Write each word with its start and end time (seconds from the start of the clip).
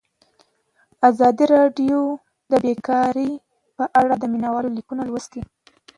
ازادي 1.09 1.45
راډیو 1.55 1.99
د 2.51 2.53
بیکاري 2.63 3.31
په 3.77 3.83
اړه 4.01 4.13
د 4.17 4.23
مینه 4.31 4.49
والو 4.51 4.69
لیکونه 4.77 5.03
لوستي. 5.05 5.41